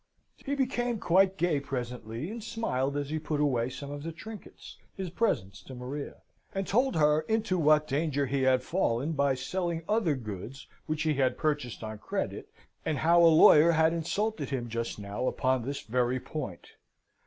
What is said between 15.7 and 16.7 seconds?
very point.